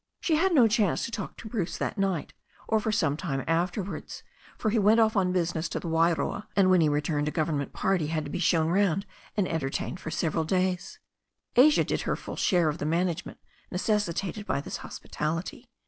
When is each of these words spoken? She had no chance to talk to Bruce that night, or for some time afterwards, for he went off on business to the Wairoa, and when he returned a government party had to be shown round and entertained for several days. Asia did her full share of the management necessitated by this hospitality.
She 0.19 0.35
had 0.37 0.51
no 0.55 0.67
chance 0.67 1.05
to 1.05 1.11
talk 1.11 1.37
to 1.37 1.47
Bruce 1.47 1.77
that 1.77 1.95
night, 1.95 2.33
or 2.67 2.79
for 2.79 2.91
some 2.91 3.15
time 3.15 3.43
afterwards, 3.45 4.23
for 4.57 4.71
he 4.71 4.79
went 4.79 4.99
off 4.99 5.15
on 5.15 5.31
business 5.31 5.69
to 5.69 5.79
the 5.79 5.89
Wairoa, 5.89 6.47
and 6.55 6.71
when 6.71 6.81
he 6.81 6.89
returned 6.89 7.27
a 7.27 7.29
government 7.29 7.71
party 7.71 8.07
had 8.07 8.25
to 8.25 8.31
be 8.31 8.39
shown 8.39 8.69
round 8.69 9.05
and 9.37 9.47
entertained 9.47 9.99
for 9.99 10.09
several 10.09 10.43
days. 10.43 10.97
Asia 11.55 11.83
did 11.83 12.01
her 12.01 12.15
full 12.15 12.35
share 12.35 12.67
of 12.67 12.79
the 12.79 12.85
management 12.87 13.37
necessitated 13.69 14.47
by 14.47 14.59
this 14.59 14.77
hospitality. 14.77 15.69